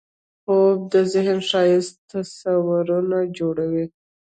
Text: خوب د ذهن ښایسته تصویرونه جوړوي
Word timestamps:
خوب 0.43 0.77
د 0.93 0.95
ذهن 1.13 1.37
ښایسته 1.49 1.97
تصویرونه 2.11 3.19
جوړوي 3.37 3.85